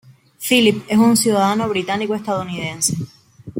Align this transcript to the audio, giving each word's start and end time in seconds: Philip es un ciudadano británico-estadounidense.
Philip 0.39 0.83
es 0.87 0.97
un 0.97 1.15
ciudadano 1.15 1.69
británico-estadounidense. 1.69 2.95